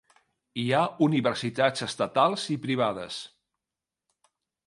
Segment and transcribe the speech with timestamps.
[0.61, 3.17] Hi ha universitats estatals i privades.